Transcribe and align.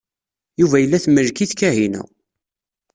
Yuba 0.59 0.77
yella 0.79 1.03
temlek-it 1.03 1.51
Kahina. 1.59 2.01